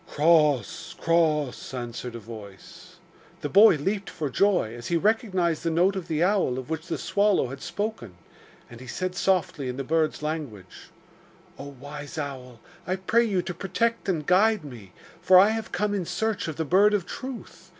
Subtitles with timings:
[0.07, 0.95] 'Cross!
[0.99, 2.95] cross!' answered a voice.
[3.41, 6.87] The boy leapt for joy as he recognised the note of the owl of which
[6.87, 8.15] the swallow had spoken,
[8.67, 10.89] and he said softly in the bird's language:
[11.59, 14.91] 'Oh, wise owl, I pray you to protect and guide me,
[15.21, 17.69] for I have come in search of the Bird of Truth.